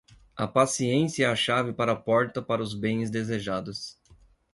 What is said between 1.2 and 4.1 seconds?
é a chave para a porta para os bens desejados.